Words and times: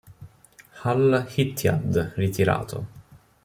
Al-Ittihad 0.91 2.13
ritirato. 2.15 2.87